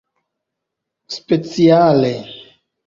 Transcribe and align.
speciale 1.15 2.13